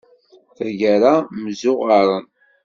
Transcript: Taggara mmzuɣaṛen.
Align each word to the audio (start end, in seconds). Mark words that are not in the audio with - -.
Taggara 0.55 1.13
mmzuɣaṛen. 1.35 2.25